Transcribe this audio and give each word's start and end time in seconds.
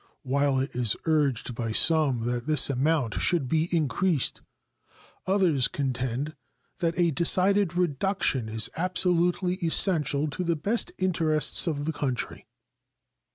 While 0.23 0.57
it 0.59 0.75
is 0.75 0.95
urged 1.05 1.53
by 1.53 1.71
some 1.71 2.25
that 2.25 2.47
this 2.47 2.71
amount 2.71 3.21
should 3.21 3.47
be 3.47 3.69
increased, 3.71 4.41
others 5.27 5.67
contend 5.67 6.35
that 6.79 6.97
a 6.99 7.11
decided 7.11 7.77
reduction 7.77 8.49
is 8.49 8.67
absolutely 8.75 9.59
essential 9.63 10.27
to 10.31 10.43
the 10.43 10.55
best 10.55 10.91
interests 10.97 11.67
of 11.67 11.85
the 11.85 11.93
country. 11.93 12.47